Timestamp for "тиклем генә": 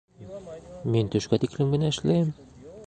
1.45-1.95